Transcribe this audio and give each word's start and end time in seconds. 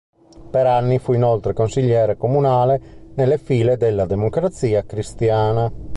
Per 0.49 0.65
anni 0.65 0.97
fu 0.97 1.13
inoltre 1.13 1.53
consigliere 1.53 2.17
comunale 2.17 3.11
nelle 3.13 3.37
file 3.37 3.77
della 3.77 4.07
Democrazia 4.07 4.83
Cristiana. 4.83 5.71